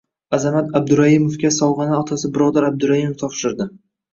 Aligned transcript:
Azamat 0.35 0.71
Abduraimovga 0.79 1.51
sovg‘ani 1.57 1.95
otasi 1.99 2.33
Birodar 2.39 2.69
Abduraimov 2.71 3.17
topshirdi 3.25 3.73